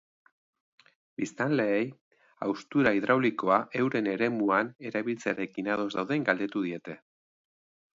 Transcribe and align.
Biztanleei 1.21 1.83
haustura 2.47 2.95
hidraulikoa 2.99 3.61
euren 3.85 4.13
eremuan 4.17 4.75
erabiltzearekin 4.93 5.75
ados 5.77 5.91
dauden 5.99 6.31
galdetu 6.33 6.69
diete. 6.71 7.03